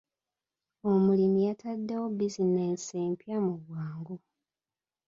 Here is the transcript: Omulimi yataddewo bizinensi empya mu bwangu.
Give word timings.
Omulimi 0.91 1.39
yataddewo 1.47 2.05
bizinensi 2.17 2.91
empya 3.05 3.37
mu 3.45 3.53
bwangu. 3.63 4.15